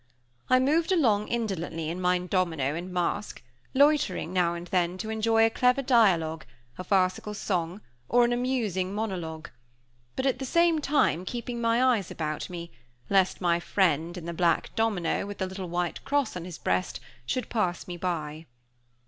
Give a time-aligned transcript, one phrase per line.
[0.49, 3.43] _I moved along, indolently, in my domino and mask,
[3.75, 6.43] loitering, now and then, to enjoy a clever dialogue,
[6.79, 9.49] a farcical song, or an amusing monologue,
[10.15, 12.71] but, at the same time, keeping my eyes about me,
[13.11, 16.99] lest my friend in the black domino, with the little white cross on his breast,
[17.27, 18.47] should pass me by.